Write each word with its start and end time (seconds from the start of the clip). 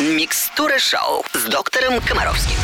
Микстура 0.00 0.78
шоу 0.78 1.26
с 1.34 1.44
доктором 1.44 2.00
Комаровским. 2.00 2.56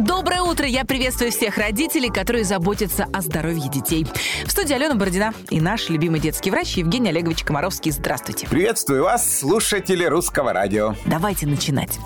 Доброе 0.00 0.42
утро! 0.54 0.66
Я 0.66 0.84
приветствую 0.84 1.32
всех 1.32 1.58
родителей, 1.58 2.10
которые 2.10 2.44
заботятся 2.44 3.06
о 3.12 3.20
здоровье 3.22 3.68
детей. 3.68 4.06
В 4.46 4.50
студии 4.52 4.72
Алена 4.72 4.94
Бородина 4.94 5.34
и 5.50 5.60
наш 5.60 5.88
любимый 5.88 6.20
детский 6.20 6.50
врач 6.52 6.76
Евгений 6.76 7.08
Олегович 7.08 7.42
Комаровский. 7.42 7.90
Здравствуйте. 7.90 8.46
Приветствую 8.46 9.02
вас, 9.02 9.38
слушатели 9.40 10.04
русского 10.04 10.52
радио. 10.52 10.94
Давайте 11.06 11.46
начинать. 11.48 11.98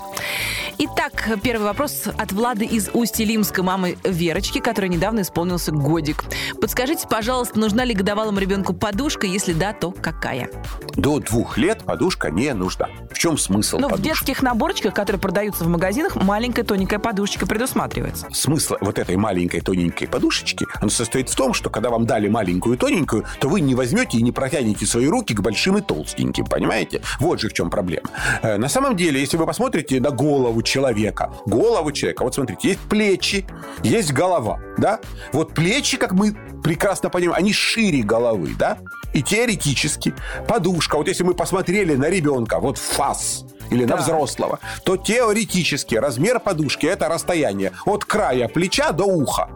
Итак, 0.79 1.29
первый 1.43 1.65
вопрос 1.65 2.03
от 2.17 2.31
Влады 2.31 2.65
из 2.65 2.89
Усть-Илимска, 2.93 3.61
мамы 3.61 3.97
Верочки, 4.03 4.59
которой 4.59 4.87
недавно 4.87 5.21
исполнился 5.21 5.71
годик. 5.71 6.23
Подскажите, 6.59 7.05
пожалуйста, 7.07 7.59
нужна 7.59 7.83
ли 7.83 7.93
годовалому 7.93 8.39
ребенку 8.39 8.73
подушка? 8.73 9.27
Если 9.27 9.53
да, 9.53 9.73
то 9.73 9.91
какая? 9.91 10.49
До 10.95 11.19
двух 11.19 11.57
лет 11.57 11.83
подушка 11.83 12.31
не 12.31 12.53
нужна. 12.53 12.87
В 13.11 13.19
чем 13.19 13.37
смысл 13.37 13.77
Ну, 13.77 13.87
в 13.87 13.91
подушки? 13.91 14.09
детских 14.09 14.41
наборчиках, 14.41 14.93
которые 14.93 15.19
продаются 15.19 15.65
в 15.65 15.67
магазинах, 15.67 16.15
маленькая 16.15 16.63
тоненькая 16.63 16.99
подушечка 16.99 17.45
предусматривается. 17.45 18.27
Смысл 18.39 18.75
вот 18.79 18.97
этой 18.97 19.17
маленькой 19.17 19.59
тоненькой 19.59 20.07
подушечки, 20.07 20.65
он 20.81 20.89
состоит 20.89 21.29
в 21.29 21.35
том, 21.35 21.53
что 21.53 21.69
когда 21.69 21.89
вам 21.89 22.05
дали 22.05 22.29
маленькую 22.29 22.77
тоненькую, 22.77 23.25
то 23.41 23.49
вы 23.49 23.59
не 23.59 23.75
возьмете 23.75 24.17
и 24.17 24.21
не 24.21 24.31
протянете 24.31 24.85
свои 24.85 25.07
руки 25.07 25.33
к 25.33 25.41
большим 25.41 25.77
и 25.77 25.81
толстеньким, 25.81 26.45
понимаете? 26.45 27.01
Вот 27.19 27.41
же 27.41 27.49
в 27.49 27.53
чем 27.53 27.69
проблема. 27.69 28.09
Э, 28.41 28.55
На 28.55 28.69
самом 28.69 28.95
деле, 28.95 29.19
если 29.19 29.35
вы 29.35 29.45
посмотрите 29.45 29.99
на 29.99 30.11
голову 30.11 30.61
человека, 30.61 31.33
голову 31.45 31.91
человека, 31.91 32.23
вот 32.23 32.33
смотрите, 32.33 32.69
есть 32.69 32.79
плечи, 32.79 33.45
есть 33.83 34.13
голова, 34.13 34.61
да? 34.77 35.01
Вот 35.33 35.53
плечи, 35.53 35.97
как 35.97 36.13
мы 36.13 36.33
прекрасно 36.63 37.09
понимаем, 37.09 37.43
они 37.43 37.51
шире 37.51 38.03
головы, 38.03 38.55
да? 38.57 38.77
И 39.13 39.21
теоретически 39.21 40.13
подушка, 40.47 40.95
вот 40.95 41.09
если 41.09 41.23
мы 41.23 41.33
посмотрели 41.33 41.95
на 41.95 42.09
ребенка, 42.09 42.59
вот 42.61 42.77
фас, 42.77 43.43
или 43.69 43.85
на 43.85 43.93
Так. 43.93 44.01
взрослого, 44.01 44.59
то 44.83 44.97
теоретически 44.97 45.95
размер 45.95 46.39
подушки 46.39 46.85
это 46.85 47.07
расстояние 47.07 47.71
от 47.85 48.05
края 48.05 48.47
плеча 48.47 48.91
до 48.91 49.05
уха. 49.05 49.49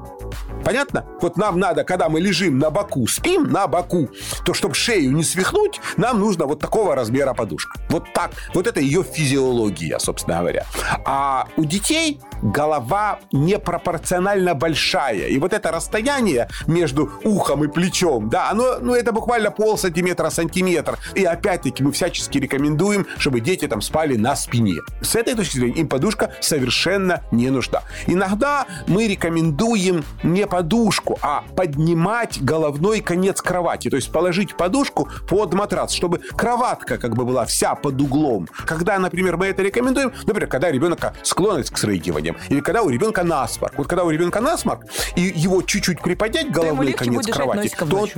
Понятно? 0.64 1.06
Вот 1.22 1.38
нам 1.38 1.60
надо, 1.60 1.84
когда 1.84 2.10
мы 2.10 2.20
лежим 2.20 2.60
на 2.60 2.70
боку, 2.70 3.08
спим 3.08 3.52
на 3.52 3.68
боку, 3.68 4.10
то 4.46 4.54
чтобы 4.54 4.76
шею 4.76 5.12
не 5.12 5.24
свихнуть, 5.24 5.80
нам 5.98 6.20
нужно 6.20 6.46
вот 6.46 6.60
такого 6.60 6.96
размера 6.96 7.34
подушка. 7.34 7.80
Вот 7.90 8.06
так. 8.14 8.32
Вот 8.54 8.68
это 8.68 8.80
ее 8.80 9.04
физиология, 9.04 10.00
собственно 10.00 10.40
говоря. 10.40 10.66
А 11.06 11.48
у 11.58 11.66
детей 11.66 12.20
голова 12.42 13.20
непропорционально 13.32 14.56
большая. 14.56 15.28
И 15.28 15.38
вот 15.38 15.54
это 15.54 15.72
расстояние 15.72 16.50
между 16.68 17.12
ухом 17.24 17.64
и 17.64 17.68
плечом, 17.68 18.30
да, 18.30 18.50
оно, 18.50 18.80
ну, 18.82 18.94
это 18.94 19.12
буквально 19.12 19.52
пол 19.52 19.78
сантиметра, 19.78 20.30
сантиметр. 20.30 20.98
И 21.16 21.24
опять-таки 21.24 21.84
мы 21.84 21.92
всячески 21.92 22.38
рекомендуем, 22.38 23.08
чтобы 23.18 23.40
дети 23.40 23.68
там 23.68 23.82
спали 23.82 24.16
на 24.16 24.36
спине. 24.36 24.76
С 25.02 25.16
этой 25.16 25.36
точки 25.36 25.58
зрения 25.58 25.82
им 25.82 25.88
подушка 25.88 26.34
совершенно 26.42 27.24
не 27.32 27.50
нужна. 27.50 27.82
Иногда 28.08 28.66
мы 28.88 29.08
рекомендуем 29.08 30.04
не 30.24 30.46
подушку, 30.54 31.18
а 31.24 31.44
поднимать 31.56 32.40
головной 32.40 33.02
конец 33.02 33.42
кровати. 33.42 33.90
То 33.90 33.96
есть 33.96 34.12
положить 34.12 34.56
подушку 34.56 35.10
под 35.28 35.56
матрас, 35.56 35.94
чтобы 35.94 36.20
кроватка 36.20 37.00
как 37.00 37.16
бы 37.16 37.26
была 37.26 37.46
вся 37.46 37.74
под 37.74 38.00
углом. 38.00 38.48
Когда, 38.68 39.00
например, 39.00 39.36
мы 39.36 39.48
это 39.48 39.64
рекомендуем, 39.64 40.14
например, 40.28 40.48
когда 40.48 40.68
у 40.68 40.72
ребенка 40.72 41.16
склонность 41.24 41.72
к 41.72 41.78
срыгиваниям, 41.80 42.38
или 42.50 42.60
когда 42.60 42.84
у 42.84 42.90
ребенка 42.90 43.24
насморк. 43.24 43.74
Вот 43.80 43.88
когда 43.88 44.04
у 44.04 44.12
ребенка 44.12 44.42
насморк, 44.42 44.84
и 45.16 45.22
его 45.22 45.64
чуть-чуть 45.64 46.04
приподнять 46.04 46.52
головной 46.52 46.94
конец 46.94 47.26
кровати, 47.26 47.76
то 47.76 47.98
он. 47.98 48.10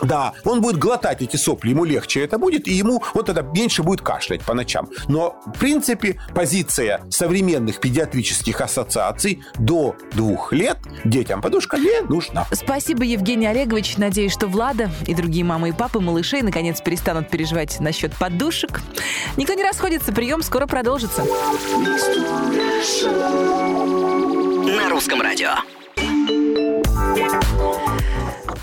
Да, 0.00 0.32
он 0.44 0.60
будет 0.60 0.78
глотать 0.78 1.22
эти 1.22 1.36
сопли, 1.36 1.70
ему 1.70 1.84
легче 1.84 2.20
это 2.24 2.38
будет, 2.38 2.66
и 2.66 2.72
ему 2.72 3.02
вот 3.14 3.26
тогда 3.26 3.42
меньше 3.42 3.82
будет 3.82 4.00
кашлять 4.00 4.42
по 4.42 4.54
ночам. 4.54 4.88
Но, 5.08 5.40
в 5.46 5.58
принципе, 5.58 6.20
позиция 6.34 7.02
современных 7.10 7.80
педиатрических 7.80 8.60
ассоциаций 8.60 9.42
до 9.58 9.96
двух 10.12 10.52
лет 10.52 10.78
детям 11.04 11.42
подушка 11.42 11.78
не 11.78 12.02
нужна. 12.08 12.46
Спасибо, 12.52 13.04
Евгений 13.04 13.46
Олегович. 13.46 13.96
Надеюсь, 13.98 14.32
что 14.32 14.46
Влада 14.46 14.90
и 15.06 15.14
другие 15.14 15.44
мамы 15.44 15.70
и 15.70 15.72
папы 15.72 16.00
малышей 16.00 16.42
наконец 16.42 16.80
перестанут 16.80 17.28
переживать 17.28 17.80
насчет 17.80 18.14
подушек. 18.14 18.80
Никто 19.36 19.54
не 19.54 19.62
расходится, 19.62 20.12
прием 20.12 20.42
скоро 20.42 20.66
продолжится. 20.66 21.24
На 24.76 24.88
русском 24.88 25.20
радио. 25.20 25.50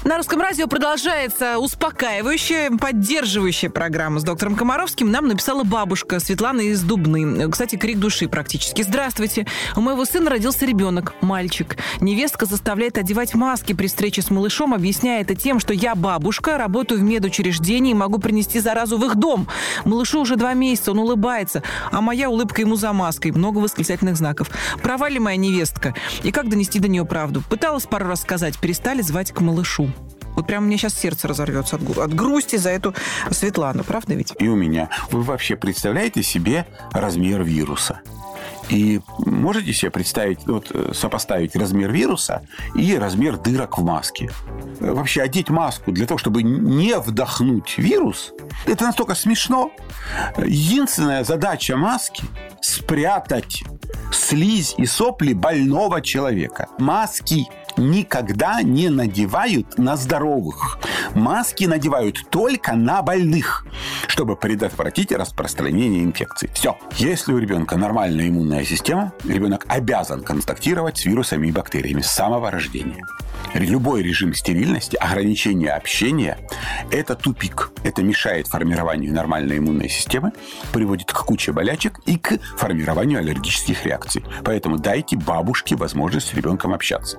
На 0.10 0.18
русском 0.18 0.42
радио 0.42 0.66
продолжается 0.66 1.60
успокаивающая, 1.60 2.72
поддерживающая 2.72 3.70
программа 3.70 4.20
с 4.20 4.24
доктором 4.24 4.56
Комаровским. 4.56 5.12
Нам 5.12 5.28
написала 5.28 5.64
бабушка 5.64 6.20
Светлана 6.20 6.62
из 6.62 6.82
Дубны. 6.82 7.48
Кстати, 7.52 7.76
крик 7.76 8.00
души 8.00 8.28
практически. 8.28 8.82
Здравствуйте. 8.82 9.46
У 9.76 9.82
моего 9.82 10.06
сына 10.06 10.32
родился 10.32 10.66
ребенок, 10.66 11.14
мальчик. 11.22 11.78
Невестка 12.02 12.48
заставляет 12.48 12.98
одевать 12.98 13.36
маски 13.36 13.74
при 13.74 13.86
встрече 13.86 14.24
с 14.24 14.32
малышом, 14.32 14.74
объясняя 14.74 15.22
это 15.22 15.36
тем, 15.36 15.60
что 15.60 15.76
я 15.76 15.94
бабушка, 15.94 16.58
работаю 16.58 17.02
в 17.02 17.04
медучреждении 17.04 17.92
и 17.92 17.94
могу 17.94 18.18
принести 18.18 18.60
заразу 18.60 18.98
в 18.98 19.06
их 19.06 19.14
дом. 19.16 19.48
Малышу 19.86 20.22
уже 20.22 20.38
два 20.38 20.56
месяца, 20.56 20.90
он 20.90 20.98
улыбается, 20.98 21.62
а 21.92 22.02
моя 22.02 22.32
улыбка 22.32 22.62
ему 22.62 22.78
за 22.78 22.94
маской. 22.94 23.30
Много 23.30 23.60
восклицательных 23.60 24.18
знаков. 24.18 24.50
Права 24.82 25.08
ли 25.08 25.20
моя 25.20 25.38
невестка? 25.38 25.94
И 26.24 26.32
как 26.32 26.50
донести 26.50 26.80
до 26.80 26.88
нее 26.88 27.06
правду? 27.06 27.44
Пыталась 27.48 27.86
пару 27.86 28.08
раз 28.08 28.22
сказать, 28.22 28.58
перестали 28.58 29.04
звать 29.04 29.32
к 29.32 29.42
малышу. 29.42 29.92
Вот 30.40 30.48
прям 30.48 30.68
мне 30.68 30.78
сейчас 30.78 30.94
сердце 30.98 31.28
разорвется 31.28 31.76
от, 31.76 31.98
от 31.98 32.14
грусти 32.14 32.56
за 32.56 32.70
эту 32.70 32.96
Светлану, 33.30 33.84
правда 33.84 34.14
ведь? 34.14 34.34
И 34.40 34.48
у 34.48 34.56
меня. 34.56 34.90
Вы 35.12 35.22
вообще 35.22 35.58
представляете 35.58 36.24
себе 36.24 36.66
размер 36.94 37.44
вируса? 37.44 38.00
И 38.70 39.02
можете 39.18 39.74
себе 39.74 39.92
представить, 39.92 40.48
вот, 40.48 40.72
э, 40.74 40.94
сопоставить 40.94 41.58
размер 41.58 41.92
вируса 41.92 42.44
и 42.74 42.98
размер 42.98 43.36
дырок 43.36 43.80
в 43.80 43.84
маске? 43.84 44.32
Вообще 44.80 45.24
одеть 45.24 45.50
маску 45.50 45.92
для 45.92 46.06
того, 46.06 46.18
чтобы 46.18 46.42
не 46.42 46.98
вдохнуть 46.98 47.78
вирус, 47.78 48.32
это 48.66 48.86
настолько 48.86 49.16
смешно. 49.16 49.74
Единственная 50.38 51.26
задача 51.26 51.76
маски– 51.76 52.24
спрятать 52.62 53.66
слизь 54.14 54.76
и 54.78 54.86
сопли 54.86 55.34
больного 55.34 56.02
человека. 56.02 56.68
Маски 56.78 57.48
никогда 57.80 58.62
не 58.62 58.90
надевают 58.90 59.78
на 59.78 59.96
здоровых. 59.98 60.80
Маски 61.16 61.66
надевают 61.66 62.30
только 62.30 62.76
на 62.76 63.02
больных, 63.02 63.66
чтобы 64.08 64.36
предотвратить 64.36 65.12
распространение 65.12 66.04
инфекции. 66.04 66.50
Все. 66.54 66.78
Если 66.98 67.34
у 67.34 67.38
ребенка 67.38 67.78
нормальная 67.78 68.28
иммунная 68.28 68.66
система, 68.66 69.14
ребенок 69.24 69.66
обязан 69.68 70.24
контактировать 70.24 70.98
с 70.98 71.06
вирусами 71.06 71.48
и 71.48 71.52
бактериями 71.52 72.02
с 72.02 72.12
самого 72.12 72.52
рождения. 72.52 73.06
Любой 73.54 74.04
режим 74.04 74.34
стерильности, 74.36 74.96
ограничение 74.96 75.72
общения– 75.72 76.38
это 76.92 77.16
тупик. 77.16 77.72
Это 77.84 78.04
мешает 78.04 78.48
формированию 78.48 79.14
нормальной 79.14 79.58
иммунной 79.58 79.90
системы, 79.90 80.34
приводит 80.72 81.12
к 81.12 81.24
куче 81.24 81.52
болячек 81.52 82.00
и 82.06 82.18
к 82.18 82.38
формированию 82.58 83.20
аллергических 83.20 83.86
реакций. 83.86 84.24
Поэтому 84.44 84.78
дайте 84.78 85.18
бабушке 85.18 85.76
возможность 85.76 86.28
с 86.28 86.34
ребенком 86.34 86.74
общаться. 86.74 87.18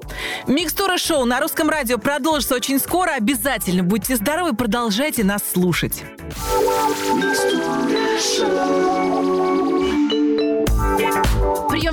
Микстура 0.50 0.98
шоу 0.98 1.26
на 1.26 1.38
русском 1.38 1.70
радио 1.70 1.96
продолжится 1.96 2.56
очень 2.56 2.80
скоро. 2.80 3.12
Обязательно 3.12 3.84
будьте 3.84 4.16
здоровы, 4.16 4.52
продолжайте 4.52 5.22
нас 5.22 5.42
слушать. 5.48 6.02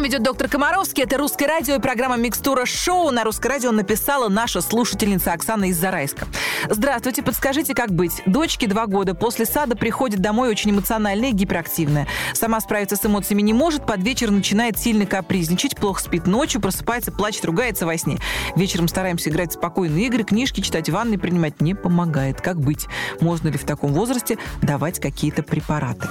Ведет 0.08 0.24
доктор 0.24 0.48
Комаровский. 0.48 1.04
Это 1.04 1.18
русское 1.18 1.48
радио 1.48 1.76
и 1.76 1.80
программа 1.80 2.16
«Микстура 2.16 2.66
шоу». 2.66 3.12
На 3.12 3.26
русское 3.26 3.50
радио 3.50 3.72
написала 3.72 4.30
наша 4.30 4.62
слушательница 4.62 5.34
Оксана 5.34 5.66
из 5.66 5.78
Зарайска. 5.78 6.28
Здравствуйте, 6.70 7.24
подскажите, 7.24 7.76
как 7.76 7.92
быть? 7.92 8.22
Дочке 8.26 8.68
два 8.68 8.86
года. 8.86 9.16
После 9.16 9.46
сада 9.46 9.76
приходит 9.76 10.22
домой 10.22 10.50
очень 10.50 10.72
эмоциональная 10.72 11.32
и 11.32 11.34
гиперактивная. 11.34 12.08
Сама 12.32 12.62
справиться 12.62 12.96
с 12.96 13.06
эмоциями 13.06 13.42
не 13.42 13.52
может. 13.52 13.86
Под 13.86 14.02
вечер 14.02 14.32
начинает 14.32 14.80
сильно 14.80 15.06
капризничать, 15.06 15.76
плохо 15.76 16.02
спит 16.02 16.26
ночью, 16.26 16.62
просыпается, 16.62 17.12
плачет, 17.12 17.44
ругается 17.44 17.86
во 17.86 17.98
сне. 17.98 18.18
Вечером 18.56 18.88
стараемся 18.88 19.30
играть 19.30 19.52
в 19.52 19.54
спокойные 19.56 20.06
игры, 20.06 20.24
книжки 20.24 20.62
читать, 20.62 20.90
ванны 20.90 21.18
принимать 21.18 21.60
не 21.60 21.74
помогает. 21.76 22.40
Как 22.40 22.62
быть? 22.62 22.88
Можно 23.20 23.50
ли 23.50 23.58
в 23.58 23.66
таком 23.66 23.92
возрасте 23.92 24.38
давать 24.62 25.02
какие-то 25.02 25.44
препараты? 25.44 26.08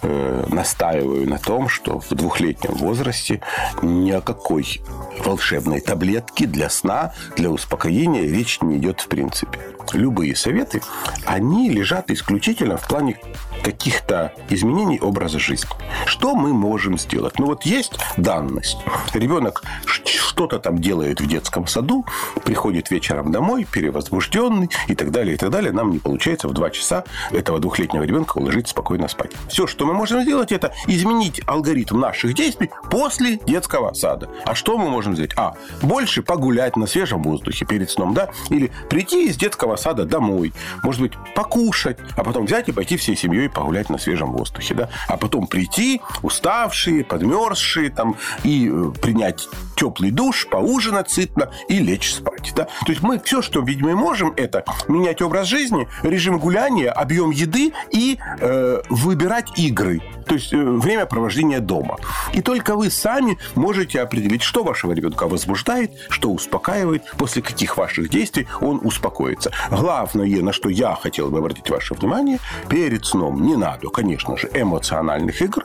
Э, 0.00 0.46
настаиваю 0.48 1.28
на 1.28 1.38
том, 1.38 1.68
что 1.68 2.00
в 2.00 2.08
двухлетнем 2.08 2.72
возрасте 2.72 3.33
возрасте 3.34 3.40
ни 3.82 4.10
о 4.10 4.20
какой 4.20 4.80
волшебной 5.24 5.80
таблетки 5.80 6.46
для 6.46 6.70
сна, 6.70 7.12
для 7.36 7.50
успокоения 7.50 8.22
речь 8.22 8.60
не 8.60 8.78
идет 8.78 9.00
в 9.00 9.08
принципе. 9.08 9.58
Любые 9.92 10.34
советы, 10.34 10.82
они 11.26 11.68
лежат 11.68 12.10
исключительно 12.10 12.76
в 12.76 12.88
плане 12.88 13.20
каких-то 13.62 14.32
изменений 14.48 14.98
образа 15.00 15.38
жизни. 15.38 15.70
Что 16.06 16.34
мы 16.34 16.52
можем 16.52 16.98
сделать? 16.98 17.38
Ну 17.38 17.46
вот 17.46 17.64
есть 17.64 17.92
данность. 18.16 18.78
Ребенок 19.12 19.62
что-то 19.86 20.58
там 20.58 20.78
делает 20.78 21.20
в 21.20 21.26
детском 21.26 21.66
саду, 21.66 22.04
приходит 22.44 22.90
вечером 22.90 23.30
домой, 23.30 23.66
перевозбужденный 23.70 24.68
и 24.88 24.94
так 24.94 25.10
далее, 25.10 25.34
и 25.34 25.38
так 25.38 25.50
далее. 25.50 25.72
Нам 25.72 25.92
не 25.92 25.98
получается 25.98 26.48
в 26.48 26.52
два 26.52 26.70
часа 26.70 27.04
этого 27.30 27.60
двухлетнего 27.60 28.02
ребенка 28.02 28.38
уложить 28.38 28.68
спокойно 28.68 29.08
спать. 29.08 29.30
Все, 29.48 29.66
что 29.66 29.86
мы 29.86 29.94
можем 29.94 30.22
сделать, 30.22 30.50
это 30.50 30.74
изменить 30.86 31.40
алгоритм 31.46 32.00
наших 32.00 32.34
действий 32.34 32.70
после 32.90 33.23
детского 33.32 33.92
сада. 33.94 34.28
А 34.44 34.54
что 34.54 34.78
мы 34.78 34.90
можем 34.90 35.14
сделать? 35.14 35.32
А, 35.36 35.54
больше 35.82 36.22
погулять 36.22 36.76
на 36.76 36.86
свежем 36.86 37.22
воздухе 37.22 37.64
перед 37.64 37.90
сном, 37.90 38.14
да? 38.14 38.30
Или 38.50 38.70
прийти 38.88 39.26
из 39.28 39.36
детского 39.36 39.76
сада 39.76 40.04
домой, 40.04 40.52
может 40.82 41.00
быть, 41.00 41.12
покушать, 41.34 41.98
а 42.16 42.24
потом 42.24 42.46
взять 42.46 42.68
и 42.68 42.72
пойти 42.72 42.96
всей 42.96 43.16
семьей 43.16 43.48
погулять 43.48 43.90
на 43.90 43.98
свежем 43.98 44.32
воздухе, 44.32 44.74
да? 44.74 44.88
А 45.08 45.16
потом 45.16 45.46
прийти, 45.46 46.00
уставшие, 46.22 47.04
подмерзшие, 47.04 47.90
там, 47.90 48.16
и 48.42 48.70
э, 48.72 48.92
принять 49.00 49.48
теплый 49.74 50.10
душ, 50.10 50.46
поужинать 50.48 51.10
сытно 51.10 51.50
и 51.68 51.78
лечь 51.78 52.14
спать. 52.14 52.52
Да? 52.54 52.64
То 52.64 52.92
есть 52.92 53.02
мы 53.02 53.18
все, 53.18 53.42
что, 53.42 53.60
видимо, 53.60 53.94
можем, 53.94 54.32
это 54.36 54.64
менять 54.88 55.22
образ 55.22 55.46
жизни, 55.46 55.88
режим 56.02 56.38
гуляния, 56.38 56.90
объем 56.92 57.30
еды 57.30 57.72
и 57.90 58.18
э, 58.40 58.82
выбирать 58.88 59.58
игры. 59.58 60.00
То 60.26 60.34
есть 60.34 60.52
э, 60.52 60.56
время 60.56 61.06
провождения 61.06 61.60
дома. 61.60 61.98
И 62.32 62.42
только 62.42 62.76
вы 62.76 62.90
сами 62.90 63.38
можете 63.54 64.00
определить, 64.00 64.42
что 64.42 64.64
вашего 64.64 64.92
ребенка 64.92 65.26
возбуждает, 65.26 65.92
что 66.08 66.30
успокаивает, 66.30 67.02
после 67.16 67.42
каких 67.42 67.76
ваших 67.76 68.08
действий 68.08 68.46
он 68.60 68.80
успокоится. 68.82 69.50
Главное, 69.70 70.42
на 70.42 70.52
что 70.52 70.68
я 70.68 70.94
хотел 70.94 71.30
бы 71.30 71.38
обратить 71.38 71.68
ваше 71.70 71.94
внимание, 71.94 72.38
перед 72.68 73.04
сном 73.04 73.42
не 73.42 73.56
надо, 73.56 73.88
конечно 73.88 74.36
же, 74.36 74.50
эмоциональных 74.52 75.40
игр, 75.42 75.64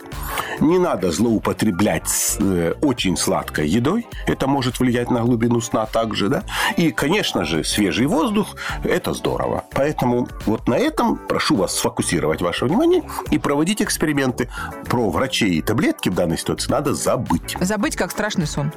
не 0.62 0.78
надо 0.78 1.12
злоупотреблять 1.12 2.08
с, 2.08 2.38
э, 2.40 2.74
очень 2.82 3.18
сладкой 3.18 3.68
едой, 3.68 4.08
это 4.28 4.48
может 4.48 4.80
влиять 4.80 5.10
на 5.12 5.22
глубину 5.22 5.62
сна 5.62 5.86
также, 5.86 6.30
да, 6.30 6.44
и, 6.78 6.92
конечно 6.92 7.46
же, 7.46 7.64
свежий 7.64 8.06
воздух– 8.06 8.56
это 8.84 9.14
здорово. 9.14 9.64
Поэтому 9.74 10.28
вот 10.46 10.68
на 10.68 10.76
этом 10.76 11.18
прошу 11.18 11.56
вас 11.56 11.78
сфокусировать 11.78 12.42
ваше 12.42 12.66
внимание 12.66 13.04
и 13.32 13.38
проводить 13.38 13.82
эксперименты. 13.82 14.50
Про 14.86 15.10
врачей 15.10 15.52
и 15.52 15.62
таблетки 15.62 16.10
в 16.10 16.16
данной 16.16 16.38
ситуации 16.38 16.72
надо 16.72 16.94
забыть. 16.94 17.56
Забыть, 17.60 17.96
как 17.96 18.12
страшный 18.12 18.48
сон. 18.48 18.72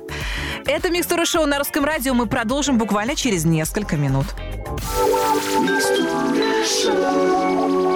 Это 0.66 0.90
«Микстура 0.90 1.24
шоу» 1.24 1.46
на 1.46 1.58
русском 1.58 1.84
радио. 1.84 2.14
Мы 2.14 2.26
продолжим 2.26 2.78
буквально 2.78 3.16
через 3.16 3.44
несколько 3.44 3.96
минут. 3.96 4.26
Микстура 5.60 6.64
шоу. 6.64 7.91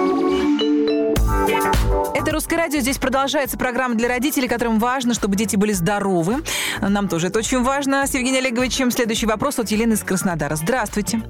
«Русское 2.37 2.57
радио». 2.57 2.81
Здесь 2.81 2.99
продолжается 2.99 3.57
программа 3.57 3.95
для 3.95 4.07
родителей, 4.07 4.47
которым 4.47 4.77
важно, 4.77 5.15
чтобы 5.15 5.35
дети 5.35 5.55
были 5.55 5.71
здоровы. 5.71 6.43
Нам 6.79 7.07
тоже 7.07 7.29
это 7.29 7.39
очень 7.39 7.63
важно. 7.63 8.05
С 8.05 8.13
Евгением 8.13 8.45
Олеговичем 8.45 8.91
следующий 8.91 9.25
вопрос 9.25 9.57
от 9.57 9.71
Елены 9.71 9.93
из 9.93 10.03
Краснодара. 10.03 10.55
Здравствуйте. 10.55 11.23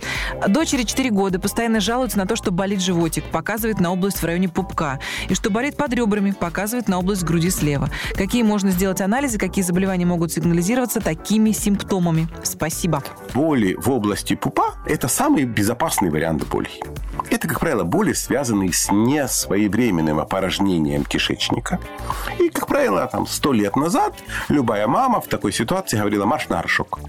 Дочери 0.49 0.83
4 0.83 1.09
года 1.11 1.39
постоянно 1.39 1.79
жалуются 1.79 2.17
на 2.17 2.25
то, 2.25 2.35
что 2.35 2.51
болит 2.51 2.81
животик, 2.81 3.23
показывает 3.31 3.79
на 3.79 3.93
область 3.93 4.21
в 4.21 4.25
районе 4.25 4.49
пупка. 4.49 4.99
И 5.29 5.33
что 5.33 5.49
болит 5.49 5.77
под 5.77 5.93
ребрами, 5.93 6.31
показывает 6.31 6.89
на 6.89 6.99
область 6.99 7.23
груди 7.23 7.51
слева. 7.51 7.89
Какие 8.13 8.43
можно 8.43 8.71
сделать 8.71 8.99
анализы, 8.99 9.37
какие 9.37 9.63
заболевания 9.63 10.05
могут 10.05 10.33
сигнализироваться 10.33 10.99
такими 10.99 11.53
симптомами? 11.53 12.27
Спасибо. 12.43 13.01
Боли 13.33 13.75
в 13.79 13.89
области 13.89 14.35
пупа– 14.35 14.75
это 14.85 15.07
самый 15.07 15.45
безопасный 15.45 16.09
вариант 16.09 16.45
боли. 16.49 16.69
Это, 17.37 17.47
как 17.47 17.59
правило, 17.59 17.83
боли, 17.83 18.13
связанные 18.13 18.73
с 18.73 18.91
несвоевременным 18.91 20.19
опорожнением 20.19 21.03
кишечника. 21.03 21.79
И, 22.39 22.49
как 22.49 22.65
правило, 22.65 23.05
там 23.05 23.27
сто 23.27 23.53
лет 23.53 23.75
назад 23.75 24.15
любая 24.49 24.87
мама 24.87 25.21
в 25.21 25.27
такой 25.27 25.53
ситуации 25.53 25.97
говорила 25.97 26.25
«марш 26.25 26.49
на 26.49 26.55
горшок». 26.55 26.99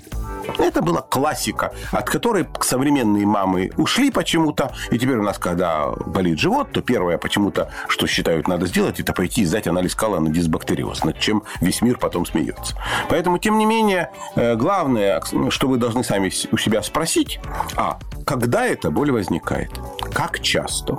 Это 0.58 0.82
была 0.82 1.00
классика, 1.00 1.72
от 1.92 2.10
которой 2.10 2.46
современные 2.60 3.24
мамы 3.26 3.70
ушли 3.78 4.10
почему-то. 4.10 4.72
И 4.90 4.98
теперь 4.98 5.16
у 5.16 5.22
нас, 5.22 5.38
когда 5.38 5.88
болит 5.88 6.38
живот, 6.38 6.72
то 6.72 6.82
первое 6.82 7.16
почему-то, 7.16 7.70
что 7.88 8.06
считают 8.06 8.48
надо 8.48 8.66
сделать, 8.66 9.00
это 9.00 9.14
пойти 9.14 9.42
и 9.42 9.44
сдать 9.46 9.66
анализ 9.66 9.94
кала 9.94 10.20
на 10.20 10.28
дисбактериоз, 10.28 11.04
над 11.04 11.18
чем 11.18 11.42
весь 11.62 11.80
мир 11.80 11.96
потом 11.96 12.26
смеется. 12.26 12.76
Поэтому, 13.08 13.38
тем 13.38 13.56
не 13.56 13.64
менее, 13.64 14.10
э, 14.36 14.56
главное, 14.56 15.22
что 15.48 15.68
вы 15.68 15.78
должны 15.78 16.04
сами 16.04 16.30
у 16.52 16.58
себя 16.58 16.82
спросить, 16.82 17.40
а, 17.76 17.98
когда 18.26 18.66
эта 18.66 18.90
боль 18.90 19.10
возникает? 19.10 19.70
Как 20.12 20.40
часто? 20.40 20.98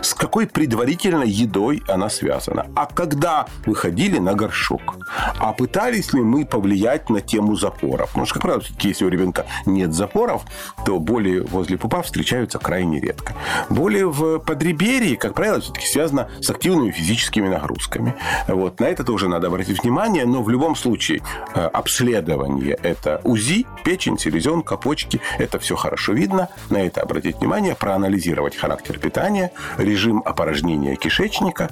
С 0.00 0.14
какой 0.14 0.46
предварительной 0.46 1.28
едой 1.28 1.82
она 1.88 2.08
связана? 2.08 2.66
А 2.76 2.86
когда 2.86 3.46
вы 3.66 3.74
ходили 3.74 4.18
на 4.18 4.34
горшок? 4.34 4.96
А 5.38 5.52
пытались 5.52 6.12
ли 6.12 6.20
мы 6.20 6.44
повлиять 6.44 7.10
на 7.10 7.20
тему 7.20 7.56
запоров? 7.56 8.08
Потому 8.08 8.26
что, 8.26 8.34
как 8.34 8.42
правило, 8.42 8.62
если 8.80 9.04
у 9.04 9.08
ребенка 9.08 9.46
нет 9.66 9.92
запоров, 9.92 10.42
то 10.84 10.98
боли 10.98 11.40
возле 11.40 11.78
пупа 11.78 12.02
встречаются 12.02 12.58
крайне 12.58 13.00
редко. 13.00 13.34
Боли 13.68 14.02
в 14.02 14.38
подреберье, 14.38 15.16
как 15.16 15.34
правило, 15.34 15.60
все-таки 15.60 15.86
связано 15.86 16.30
с 16.40 16.50
активными 16.50 16.90
физическими 16.90 17.48
нагрузками. 17.48 18.14
Вот. 18.48 18.80
На 18.80 18.86
это 18.86 19.04
тоже 19.04 19.28
надо 19.28 19.48
обратить 19.48 19.82
внимание, 19.82 20.24
но 20.26 20.42
в 20.42 20.50
любом 20.50 20.76
случае 20.76 21.22
э, 21.54 21.60
обследование– 21.60 22.78
это 22.82 23.20
УЗИ, 23.24 23.66
печень, 23.84 24.18
селезенка, 24.18 24.76
почки– 24.76 25.20
это 25.38 25.58
все 25.58 25.76
хорошо 25.76 26.12
видно 26.12 26.48
на 26.68 26.78
это 26.78 27.00
обратить 27.02 27.38
внимание, 27.38 27.74
проанализировать 27.74 28.49
характер 28.56 28.98
питания, 28.98 29.52
режим 29.78 30.22
опорожнения 30.24 30.96
кишечника, 30.96 31.70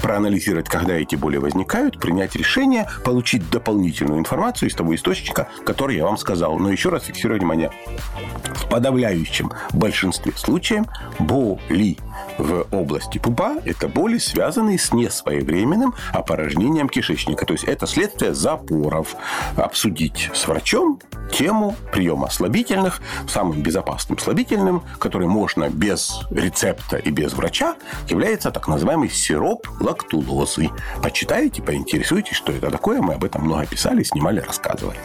проанализировать, 0.00 0.68
когда 0.68 0.94
эти 0.94 1.16
боли 1.16 1.36
возникают, 1.36 2.00
принять 2.00 2.36
решение, 2.36 2.88
получить 3.04 3.48
дополнительную 3.50 4.18
информацию 4.18 4.68
из 4.68 4.74
того 4.74 4.94
источника, 4.94 5.48
который 5.64 5.96
я 5.96 6.04
вам 6.04 6.16
сказал. 6.16 6.58
Но 6.58 6.70
еще 6.70 6.88
раз 6.88 7.04
фиксирую 7.04 7.38
внимание, 7.38 7.70
в 8.54 8.68
подавляющем 8.68 9.52
большинстве 9.72 10.32
случаев 10.36 10.84
боли 11.18 11.96
в 12.38 12.66
области 12.70 13.18
пупа– 13.18 13.56
это 13.64 13.88
боли, 13.88 14.18
связанные 14.18 14.78
с 14.78 14.92
несвоевременным 14.92 15.94
опорожнением 16.12 16.88
кишечника. 16.88 17.46
То 17.46 17.52
есть 17.52 17.64
это 17.64 17.86
следствие 17.86 18.34
запоров. 18.34 19.16
Обсудить 19.56 20.30
с 20.34 20.46
врачом 20.46 21.00
тему 21.32 21.76
приема 21.92 22.30
слабительных, 22.30 23.00
самым 23.28 23.62
безопасным 23.62 24.18
слабительным, 24.18 24.82
который 24.98 25.28
можно 25.28 25.68
без 25.68 26.20
рецепта 26.30 26.96
и 26.96 27.10
без 27.10 27.32
врача, 27.32 27.76
является 28.08 28.50
так 28.50 28.68
называемый 28.68 29.10
сироп 29.10 29.66
лактулозы. 29.80 30.70
Почитайте, 31.02 31.62
поинтересуйтесь, 31.62 32.36
что 32.36 32.52
это 32.52 32.70
такое. 32.70 33.00
Мы 33.00 33.14
об 33.14 33.24
этом 33.24 33.42
много 33.44 33.66
писали, 33.66 34.02
снимали, 34.02 34.40
рассказывали. 34.40 34.98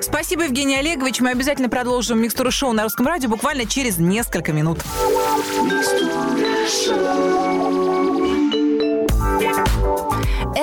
Спасибо, 0.00 0.44
Евгений 0.44 0.76
Олегович. 0.76 1.20
Мы 1.20 1.30
обязательно 1.30 1.68
продолжим 1.68 2.20
микстуру 2.20 2.50
шоу 2.50 2.72
на 2.72 2.84
русском 2.84 3.06
радио 3.06 3.28
буквально 3.28 3.66
через 3.66 3.98
несколько 3.98 4.52
минут. 4.52 4.78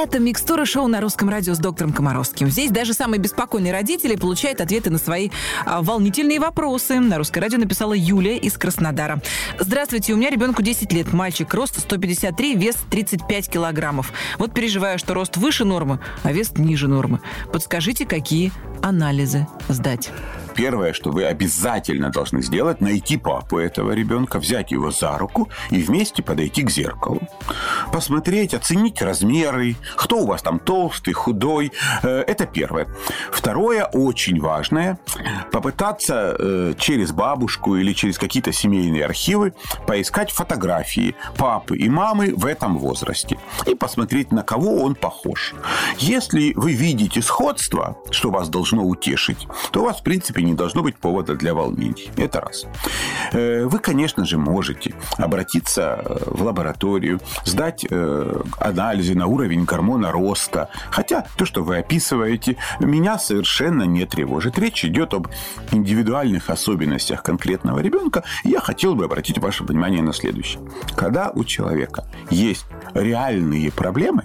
Это 0.06 0.20
«Микстура 0.20 0.66
шоу» 0.66 0.88
на 0.88 1.02
русском 1.02 1.30
радио 1.30 1.56
с 1.56 1.58
доктором 1.58 1.92
Комаровским. 1.92 2.48
Здесь 2.48 2.70
даже 2.70 2.94
самые 2.94 3.20
беспокойные 3.20 3.74
родители 3.74 4.16
получают 4.16 4.62
ответы 4.62 4.92
на 4.92 5.00
свои 5.00 5.32
а, 5.66 5.82
волнительные 5.82 6.40
вопросы. 6.40 7.00
На 7.00 7.18
русское 7.18 7.40
радио 7.40 7.58
написала 7.58 7.94
Юлия 7.94 8.38
из 8.38 8.56
Краснодара. 8.56 9.20
Здравствуйте, 9.60 10.14
у 10.14 10.18
меня 10.18 10.30
ребенку 10.30 10.62
10 10.62 10.94
лет, 10.94 11.12
мальчик, 11.12 11.52
рост 11.56 11.80
153, 11.80 12.54
вес 12.54 12.76
35 12.92 13.50
килограммов. 13.50 14.14
Вот 14.38 14.54
переживаю, 14.54 15.00
что 15.00 15.16
рост 15.16 15.38
выше 15.38 15.66
нормы, 15.66 16.00
а 16.22 16.32
вес 16.32 16.52
ниже 16.56 16.88
нормы. 16.88 17.20
Подскажите, 17.52 18.06
какие 18.06 18.52
анализы 18.84 19.48
сдать? 19.70 20.12
Первое, 20.56 20.94
что 20.94 21.12
вы 21.12 21.26
обязательно 21.26 22.10
должны 22.10 22.42
сделать, 22.42 22.80
найти 22.80 23.18
папу 23.18 23.60
этого 23.60 23.92
ребенка, 23.92 24.40
взять 24.40 24.72
его 24.72 24.90
за 24.90 25.18
руку 25.18 25.50
и 25.70 25.82
вместе 25.82 26.24
подойти 26.24 26.64
к 26.64 26.70
зеркалу. 26.70 27.22
Посмотреть, 27.92 28.54
оценить 28.54 29.02
размеры, 29.02 29.76
кто 29.96 30.20
у 30.20 30.26
вас 30.26 30.42
там 30.42 30.60
толстый, 30.60 31.12
худой. 31.12 31.74
Э, 32.04 32.24
это 32.26 32.46
первое. 32.46 32.88
Второе, 33.32 33.86
очень 33.86 34.40
важное, 34.40 34.98
попытаться 35.52 36.36
э, 36.40 36.74
через 36.78 37.12
бабушку 37.12 37.76
или 37.76 37.92
через 37.94 38.18
какие-то 38.18 38.54
семейные 38.54 39.04
архивы 39.04 39.54
поискать 39.86 40.32
фотографии 40.32 41.16
папы 41.38 41.78
и 41.78 41.90
мамы 41.90 42.34
в 42.36 42.46
этом 42.46 42.78
возрасте. 42.78 43.38
и 43.66 43.76
посмотреть, 43.76 44.32
на 44.32 44.44
кого 44.44 44.84
он 44.84 44.96
похож. 44.96 45.54
Если 45.98 46.54
вы 46.56 46.74
видите 46.74 47.22
сходство, 47.22 47.98
что 48.12 48.32
вас 48.32 48.48
должно 48.48 48.86
утешить, 48.86 49.48
то 49.72 49.82
у 49.82 49.86
вас, 49.86 50.00
в 50.00 50.04
принципе, 50.04 50.45
не 50.46 50.54
должно 50.54 50.84
быть 50.84 50.98
повода 50.98 51.36
для 51.36 51.54
волнений. 51.54 52.12
Это 52.18 52.42
раз. 52.42 52.66
Э, 53.34 53.66
вы, 53.66 53.80
конечно 53.80 54.26
же, 54.26 54.38
можете 54.38 54.94
обратиться 55.18 56.22
в 56.26 56.44
лабораторию, 56.44 57.20
сдать 57.44 57.86
э, 57.90 58.42
анализы 58.60 59.16
на 59.16 59.28
уровень 59.28 59.66
гормона 59.66 60.12
роста. 60.12 60.70
Хотя 60.92 61.26
то, 61.38 61.46
что 61.46 61.64
вы 61.64 61.78
описываете, 61.78 62.58
меня 62.80 63.18
совершенно 63.20 63.84
не 63.84 64.06
тревожит. 64.06 64.58
Речь 64.58 64.86
идет 64.86 65.14
об 65.14 65.28
индивидуальных 65.72 66.50
особенностях 66.50 67.24
конкретного 67.24 67.80
ребенка. 67.80 68.24
Я 68.44 68.60
хотел 68.60 68.96
бы 68.96 69.06
обратить 69.06 69.40
ваше 69.40 69.64
внимание 69.64 70.02
на 70.02 70.14
следующее. 70.14 70.62
Когда 70.96 71.32
у 71.34 71.44
человека 71.44 72.06
есть 72.30 72.66
реальные 72.94 73.72
проблемы, 73.72 74.24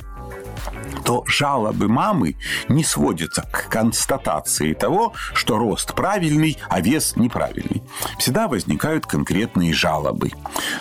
то 1.04 1.24
жалобы 1.26 1.88
мамы 1.88 2.36
не 2.68 2.84
сводятся 2.84 3.42
к 3.42 3.68
констатации 3.68 4.72
того, 4.72 5.12
что 5.34 5.58
рост 5.58 5.94
правильный, 5.94 6.58
а 6.68 6.80
вес 6.80 7.16
неправильный. 7.16 7.82
Всегда 8.18 8.48
возникают 8.48 9.06
конкретные 9.06 9.72
жалобы 9.72 10.30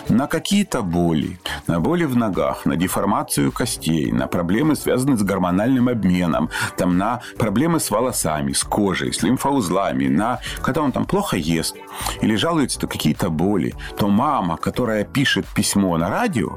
на 0.08 0.26
какие-то 0.26 0.82
боли, 0.82 1.38
на 1.66 1.80
боли 1.80 2.04
в 2.04 2.16
ногах, 2.16 2.66
на 2.66 2.76
деформацию 2.76 3.52
костей, 3.52 4.12
на 4.12 4.26
проблемы, 4.26 4.76
связанные 4.76 5.16
с 5.16 5.22
гормональным 5.22 5.88
обменом, 5.88 6.50
там, 6.76 6.98
на 6.98 7.20
проблемы 7.38 7.80
с 7.80 7.90
волосами, 7.90 8.52
с 8.52 8.64
кожей, 8.64 9.12
с 9.12 9.22
лимфоузлами, 9.22 10.08
на 10.08 10.40
когда 10.62 10.82
он 10.82 10.92
там 10.92 11.06
плохо 11.06 11.36
ест 11.36 11.76
или 12.20 12.36
жалуется 12.36 12.80
на 12.82 12.88
какие-то 12.88 13.30
боли, 13.30 13.74
то 13.98 14.08
мама, 14.08 14.56
которая 14.56 15.04
пишет 15.04 15.46
письмо 15.54 15.96
на 15.98 16.10
радио, 16.10 16.56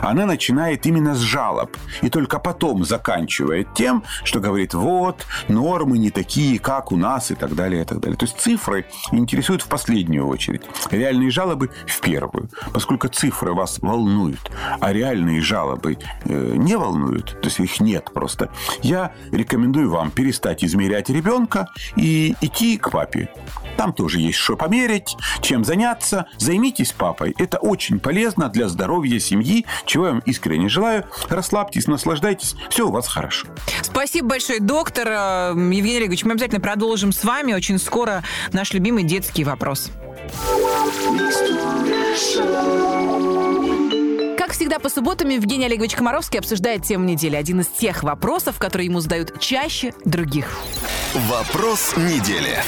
она 0.00 0.26
начинает 0.26 0.86
именно 0.86 1.14
с 1.14 1.18
жалоб. 1.18 1.76
И 2.02 2.10
только 2.10 2.38
потом 2.38 2.84
заканчивает 3.00 3.72
тем, 3.74 4.04
что 4.24 4.40
говорит, 4.40 4.74
вот, 4.74 5.26
нормы 5.48 5.96
не 5.96 6.10
такие, 6.10 6.58
как 6.58 6.92
у 6.92 6.96
нас, 6.96 7.30
и 7.30 7.34
так 7.34 7.54
далее, 7.54 7.82
и 7.82 7.84
так 7.84 8.00
далее. 8.00 8.16
То 8.16 8.26
есть 8.26 8.38
цифры 8.38 8.84
интересуют 9.10 9.62
в 9.62 9.68
последнюю 9.68 10.26
очередь. 10.26 10.62
Реальные 10.90 11.30
жалобы 11.30 11.70
в 11.86 12.00
первую. 12.00 12.50
Поскольку 12.74 13.08
цифры 13.08 13.54
вас 13.54 13.78
волнуют, 13.80 14.50
а 14.80 14.92
реальные 14.92 15.40
жалобы 15.40 15.96
э, 16.24 16.54
не 16.56 16.76
волнуют, 16.76 17.40
то 17.40 17.48
есть 17.48 17.60
их 17.60 17.80
нет 17.80 18.10
просто, 18.12 18.50
я 18.82 19.12
рекомендую 19.32 19.90
вам 19.90 20.10
перестать 20.10 20.62
измерять 20.62 21.08
ребенка 21.08 21.68
и 21.96 22.34
идти 22.42 22.76
к 22.76 22.90
папе. 22.90 23.30
Там 23.78 23.94
тоже 23.94 24.20
есть 24.20 24.38
что 24.38 24.56
померить, 24.56 25.16
чем 25.40 25.64
заняться. 25.64 26.26
Займитесь 26.36 26.92
папой. 26.92 27.34
Это 27.38 27.56
очень 27.56 27.98
полезно 27.98 28.50
для 28.50 28.68
здоровья 28.68 29.18
семьи, 29.18 29.64
чего 29.86 30.06
я 30.06 30.12
вам 30.12 30.22
искренне 30.26 30.68
желаю. 30.68 31.06
Расслабьтесь, 31.30 31.86
наслаждайтесь. 31.86 32.56
Все 32.68 32.89
у 32.90 32.92
вас 32.92 33.08
хорошо. 33.08 33.46
Спасибо 33.82 34.28
большое, 34.28 34.60
доктор. 34.60 35.08
Э, 35.08 35.52
Евгений 35.54 35.96
Олегович, 35.96 36.24
мы 36.24 36.32
обязательно 36.32 36.60
продолжим 36.60 37.12
с 37.12 37.24
вами 37.24 37.54
очень 37.54 37.78
скоро 37.78 38.22
наш 38.52 38.72
любимый 38.72 39.04
детский 39.04 39.44
вопрос. 39.44 39.90
Как 44.36 44.52
всегда, 44.52 44.78
по 44.78 44.88
субботам 44.88 45.28
Евгений 45.28 45.66
Олегович 45.66 45.94
Комаровский 45.94 46.38
обсуждает 46.38 46.82
тему 46.82 47.04
недели. 47.04 47.36
Один 47.36 47.60
из 47.60 47.68
тех 47.68 48.02
вопросов, 48.02 48.58
которые 48.58 48.86
ему 48.86 49.00
задают 49.00 49.38
чаще 49.40 49.94
других. 50.04 50.58
Вопрос 51.12 51.96
недели. 51.96 52.60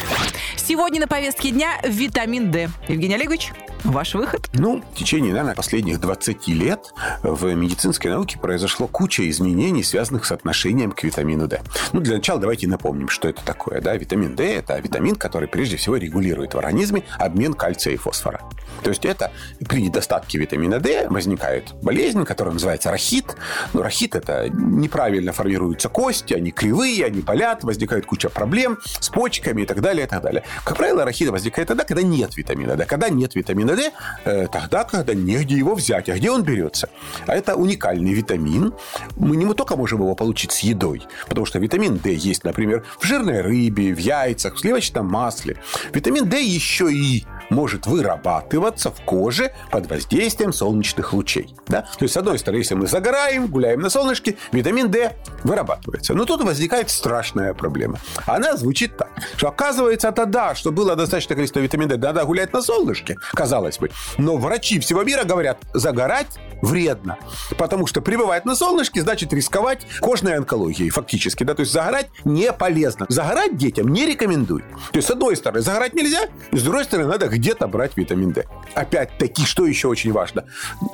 Сегодня 0.56 1.00
на 1.00 1.06
повестке 1.06 1.52
дня 1.52 1.80
витамин 1.84 2.50
D. 2.50 2.70
Евгений 2.88 3.14
Олегович, 3.14 3.52
Ваш 3.84 4.14
выход? 4.14 4.48
Ну, 4.52 4.80
в 4.92 4.96
течение, 4.96 5.32
наверное, 5.32 5.56
последних 5.56 6.00
20 6.00 6.46
лет 6.48 6.94
в 7.24 7.52
медицинской 7.52 8.12
науке 8.12 8.38
произошло 8.38 8.86
куча 8.86 9.28
изменений, 9.28 9.82
связанных 9.82 10.24
с 10.24 10.30
отношением 10.30 10.92
к 10.92 11.02
витамину 11.02 11.48
D. 11.48 11.60
Ну, 11.92 12.00
для 12.00 12.16
начала 12.16 12.38
давайте 12.38 12.68
напомним, 12.68 13.08
что 13.08 13.28
это 13.28 13.44
такое. 13.44 13.80
Да? 13.80 13.96
Витамин 13.96 14.36
D– 14.36 14.44
это 14.56 14.78
витамин, 14.78 15.16
который 15.16 15.48
прежде 15.48 15.76
всего 15.76 15.96
регулирует 15.96 16.54
в 16.54 16.58
организме 16.58 17.02
обмен 17.18 17.54
кальция 17.54 17.94
и 17.94 17.96
фосфора. 17.96 18.42
То 18.84 18.90
есть 18.90 19.04
это 19.04 19.32
при 19.68 19.82
недостатке 19.82 20.38
витамина 20.38 20.78
D 20.78 21.08
возникает 21.08 21.74
болезнь, 21.82 22.24
которая 22.24 22.54
называется 22.54 22.92
рахит. 22.92 23.36
Ну, 23.72 23.82
рахит– 23.82 24.14
это 24.16 24.48
неправильно 24.48 25.32
формируются 25.32 25.88
кости, 25.88 26.34
они 26.34 26.52
кривые, 26.52 27.04
они 27.04 27.20
болят, 27.20 27.64
возникает 27.64 28.06
куча 28.06 28.28
проблем 28.32 28.78
с 29.00 29.08
почками 29.08 29.62
и 29.62 29.66
так 29.66 29.80
далее, 29.80 30.06
и 30.06 30.08
так 30.08 30.22
далее. 30.22 30.44
Как 30.64 30.76
правило, 30.76 31.04
рахит 31.04 31.28
возникает 31.28 31.68
тогда, 31.68 31.84
когда 31.84 32.02
нет 32.02 32.36
витамина 32.36 32.76
D. 32.76 32.84
Когда 32.84 33.08
нет 33.08 33.34
витамина 33.34 33.76
D 33.76 33.92
э, 34.24 34.46
тогда, 34.50 34.84
когда 34.84 35.14
негде 35.14 35.56
его 35.56 35.74
взять. 35.74 36.08
А 36.08 36.16
где 36.16 36.30
он 36.30 36.42
берется? 36.42 36.88
А 37.26 37.34
это 37.34 37.56
уникальный 37.56 38.12
витамин. 38.12 38.74
Мы 39.16 39.36
не 39.36 39.44
мы 39.44 39.54
только 39.54 39.76
можем 39.76 40.00
его 40.00 40.14
получить 40.14 40.52
с 40.52 40.60
едой, 40.60 41.02
потому 41.28 41.46
что 41.46 41.58
витамин 41.58 41.98
D 41.98 42.14
есть, 42.14 42.44
например, 42.44 42.84
в 42.98 43.04
жирной 43.04 43.40
рыбе, 43.40 43.94
в 43.94 43.98
яйцах, 43.98 44.54
в 44.54 44.60
сливочном 44.60 45.06
масле. 45.06 45.56
Витамин 45.92 46.28
D 46.28 46.42
еще 46.42 46.92
и 46.92 47.24
может 47.52 47.86
вырабатываться 47.86 48.90
в 48.90 49.00
коже 49.02 49.52
под 49.70 49.88
воздействием 49.88 50.52
солнечных 50.52 51.12
лучей. 51.12 51.54
Да? 51.68 51.82
То 51.82 52.04
есть, 52.04 52.14
с 52.14 52.16
одной 52.16 52.38
стороны, 52.38 52.60
если 52.60 52.74
мы 52.74 52.86
загораем, 52.86 53.46
гуляем 53.46 53.80
на 53.80 53.90
солнышке, 53.90 54.36
витамин 54.50 54.90
D 54.90 55.12
вырабатывается. 55.44 56.14
Но 56.14 56.24
тут 56.24 56.42
возникает 56.42 56.90
страшная 56.90 57.54
проблема. 57.54 57.98
Она 58.26 58.56
звучит 58.56 58.96
так, 58.96 59.10
что 59.36 59.48
оказывается 59.48 60.12
тогда, 60.12 60.54
что 60.54 60.72
было 60.72 60.96
достаточное 60.96 61.36
количество 61.36 61.60
витамина 61.60 61.96
D, 61.96 62.06
надо 62.06 62.24
гулять 62.24 62.52
на 62.52 62.62
солнышке, 62.62 63.16
казалось 63.32 63.78
бы. 63.78 63.90
Но 64.18 64.36
врачи 64.36 64.80
всего 64.80 65.02
мира 65.02 65.24
говорят, 65.24 65.58
загорать 65.74 66.38
вредно. 66.62 67.18
Потому 67.58 67.86
что 67.86 68.00
пребывать 68.00 68.44
на 68.44 68.54
солнышке 68.54 69.02
значит 69.02 69.32
рисковать 69.32 69.86
кожной 70.00 70.36
онкологией 70.36 70.90
фактически. 70.90 71.44
Да? 71.44 71.54
То 71.54 71.60
есть 71.60 71.72
загорать 71.72 72.08
не 72.24 72.52
полезно. 72.52 73.06
Загорать 73.08 73.56
детям 73.56 73.88
не 73.88 74.06
рекомендуют. 74.06 74.64
То 74.92 74.96
есть, 74.96 75.08
с 75.08 75.10
одной 75.10 75.36
стороны, 75.36 75.60
загорать 75.60 75.94
нельзя, 75.94 76.28
с 76.52 76.62
другой 76.62 76.84
стороны, 76.84 77.08
надо 77.08 77.28
где-то 77.42 77.66
брать 77.66 77.96
витамин 77.96 78.30
D. 78.30 78.46
Опять-таки, 78.74 79.44
что 79.44 79.66
еще 79.66 79.88
очень 79.88 80.12
важно? 80.12 80.44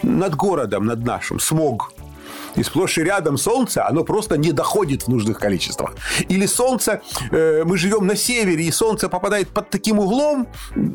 Над 0.02 0.34
городом, 0.34 0.86
над 0.86 1.04
нашим, 1.04 1.38
смог 1.40 1.92
и 2.56 2.62
сплошь 2.62 2.98
и 2.98 3.02
рядом 3.02 3.36
солнце, 3.36 3.86
оно 3.86 4.04
просто 4.04 4.36
не 4.36 4.52
доходит 4.52 5.02
в 5.04 5.08
нужных 5.08 5.38
количествах. 5.38 5.94
Или 6.28 6.46
солнце, 6.46 7.00
э, 7.30 7.64
мы 7.64 7.76
живем 7.78 8.06
на 8.06 8.16
севере, 8.16 8.64
и 8.64 8.70
солнце 8.70 9.08
попадает 9.08 9.48
под 9.48 9.70
таким 9.70 9.98
углом 9.98 10.48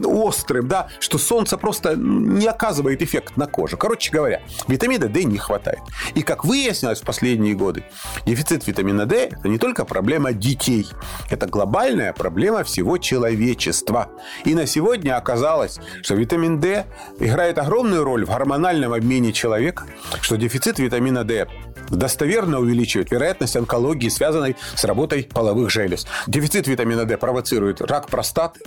острым, 0.06 0.68
да, 0.68 0.88
что 1.00 1.18
солнце 1.18 1.58
просто 1.58 1.96
не 1.96 2.48
оказывает 2.48 3.02
эффект 3.02 3.38
на 3.38 3.48
кожу. 3.48 3.78
Короче 3.78 4.12
говоря, 4.12 4.42
витамина 4.68 5.08
D 5.08 5.24
не 5.24 5.38
хватает. 5.38 5.80
И 6.16 6.22
как 6.22 6.46
выяснилось 6.46 7.02
в 7.02 7.06
последние 7.06 7.56
годы, 7.56 7.84
дефицит 8.26 8.68
витамина 8.68 9.06
D– 9.06 9.30
это 9.32 9.48
не 9.48 9.58
только 9.58 9.86
проблема 9.86 10.34
детей, 10.34 10.88
это 11.30 11.48
глобальная 11.48 12.14
проблема 12.14 12.64
всего 12.64 12.98
человечества. 12.98 14.10
И 14.46 14.56
на 14.56 14.66
сегодня 14.66 15.18
оказалось, 15.18 15.80
что 16.02 16.16
витамин 16.16 16.60
D 16.60 16.86
играет 17.20 17.58
огромную 17.58 18.04
роль 18.04 18.26
в 18.26 18.30
гормональном 18.30 18.94
обмене 18.94 19.34
человека, 19.34 19.86
что 20.22 20.36
дефицит 20.36 20.80
витамина 20.80 21.24
D 21.24 21.43
Привет! 21.46 21.73
Достоверно 21.90 22.60
увеличивает 22.60 23.12
вероятность 23.12 23.56
онкологии, 23.56 24.10
связанной 24.10 24.56
с 24.76 24.84
работой 24.84 25.24
половых 25.24 25.70
желез. 25.70 26.06
Дефицит 26.28 26.68
витамина 26.68 27.06
D 27.06 27.18
провоцирует 27.18 27.82
рак 27.82 28.08
простаты, 28.08 28.62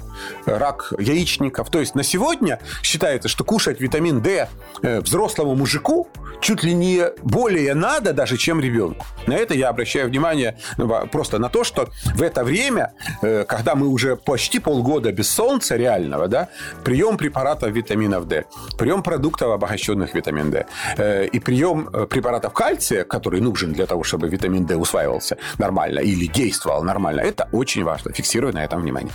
рак 0.46 0.92
яичников. 0.98 1.70
То 1.70 1.80
есть 1.80 1.94
на 1.94 2.02
сегодня 2.02 2.60
считается, 2.82 3.28
что 3.28 3.44
кушать 3.44 3.80
витамин 3.80 4.20
D 4.20 4.48
э, 4.82 5.00
взрослому 5.00 5.54
мужику 5.54 6.08
чуть 6.40 6.62
ли 6.62 6.74
не 6.74 7.10
более 7.22 7.74
надо 7.74 8.12
даже, 8.12 8.36
чем 8.36 8.60
ребенку. 8.60 9.06
На 9.26 9.34
это 9.34 9.54
я 9.54 9.68
обращаю 9.68 10.08
внимание 10.08 10.58
ну, 10.76 10.88
просто 11.10 11.38
на 11.38 11.48
то, 11.48 11.64
что 11.64 11.88
в 12.14 12.22
это 12.22 12.44
время, 12.44 12.92
э, 13.22 13.44
когда 13.44 13.74
мы 13.74 13.88
уже 13.88 14.16
почти 14.16 14.58
полгода 14.58 15.12
без 15.12 15.28
солнца 15.28 15.76
реального, 15.76 16.28
да, 16.28 16.48
прием 16.84 17.16
препаратов 17.16 17.70
витаминов 17.70 18.28
D, 18.28 18.44
прием 18.78 19.02
продуктов, 19.02 19.52
обогащенных 19.52 20.14
витамин 20.14 20.50
D, 20.50 20.66
э, 20.98 21.26
и 21.26 21.38
прием 21.38 21.86
препаратов 22.08 22.52
кальция, 22.52 23.04
который 23.08 23.40
нужен 23.40 23.72
для 23.72 23.86
того, 23.86 24.04
чтобы 24.04 24.28
витамин 24.28 24.66
D 24.66 24.76
усваивался 24.76 25.38
нормально 25.58 26.00
или 26.00 26.26
действовал 26.26 26.82
нормально, 26.82 27.20
это 27.20 27.48
очень 27.52 27.84
важно. 27.84 28.12
Фиксирую 28.12 28.52
на 28.52 28.64
этом 28.64 28.80
внимание. 28.80 29.12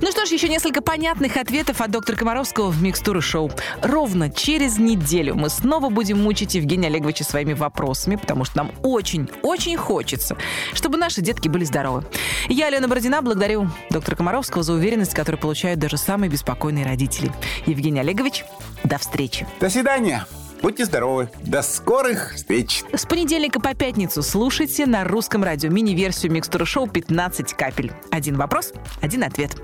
Ну 0.00 0.10
что 0.10 0.26
ж, 0.26 0.30
еще 0.30 0.48
несколько 0.48 0.82
понятных 0.82 1.36
ответов 1.36 1.80
от 1.80 1.90
доктора 1.90 2.16
Комаровского 2.16 2.70
в 2.70 2.82
«Микстуры 2.82 3.20
шоу». 3.20 3.50
Ровно 3.82 4.30
через 4.30 4.78
неделю 4.78 5.34
мы 5.34 5.48
снова 5.48 5.90
будем 5.90 6.22
мучить 6.22 6.54
Евгения 6.54 6.88
Олеговича 6.88 7.24
своими 7.24 7.52
вопросами, 7.52 8.16
потому 8.16 8.44
что 8.44 8.58
нам 8.58 8.72
очень-очень 8.82 9.76
хочется, 9.76 10.36
чтобы 10.72 10.98
наши 10.98 11.20
детки 11.20 11.48
были 11.48 11.64
здоровы. 11.64 12.04
Я, 12.48 12.66
Алена 12.66 12.88
Бородина, 12.88 13.22
благодарю 13.22 13.68
доктора 13.90 14.16
Комаровского 14.16 14.62
за 14.62 14.72
уверенность, 14.72 15.14
которую 15.14 15.40
получают 15.40 15.80
даже 15.80 15.96
самые 15.96 16.30
беспокойные 16.30 16.84
родители. 16.84 17.32
Евгений 17.66 18.00
Олегович, 18.00 18.44
до 18.84 18.98
встречи. 18.98 19.46
До 19.60 19.70
свидания. 19.70 20.26
Будьте 20.66 20.84
здоровы. 20.84 21.30
До 21.44 21.62
скорых 21.62 22.34
встреч. 22.34 22.82
С 22.92 23.06
понедельника 23.06 23.60
по 23.60 23.72
пятницу 23.72 24.20
слушайте 24.20 24.84
на 24.84 25.04
русском 25.04 25.44
радио 25.44 25.70
мини-версию 25.70 26.32
микстура 26.32 26.64
шоу 26.64 26.86
«15 26.86 27.54
капель». 27.56 27.92
Один 28.10 28.36
вопрос, 28.36 28.72
один 29.00 29.22
ответ. 29.22 29.54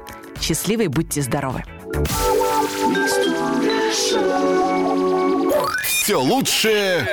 Счастливы 0.41 0.85
и 0.85 0.87
будьте 0.87 1.21
здоровы. 1.21 1.65
Все 5.83 6.21
лучшее 6.21 7.09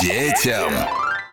Детям 0.00 0.72